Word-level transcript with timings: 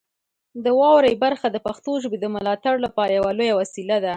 د 0.63 0.65
واورئ 0.79 1.13
برخه 1.23 1.47
د 1.51 1.57
پښتو 1.65 1.91
ژبې 2.03 2.17
د 2.21 2.25
ملاتړ 2.35 2.75
لپاره 2.85 3.11
یوه 3.19 3.31
لویه 3.37 3.57
وسیله 3.61 3.97
ده. 4.03 4.09